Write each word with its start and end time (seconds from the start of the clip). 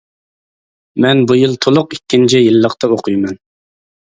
مەن 1.05 1.21
بۇ 1.31 1.37
يىل 1.39 1.53
تۇلۇق 1.67 1.93
ئىككىنچى 1.99 2.41
يىللىقتا 2.43 2.91
ئوقۇيمەن. 2.97 3.39